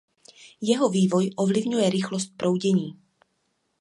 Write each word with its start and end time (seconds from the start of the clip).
Jeho 0.61 0.89
vývoj 0.89 1.29
ovlivňuje 1.37 1.89
rychlost 1.89 2.33
proudění. 2.37 2.97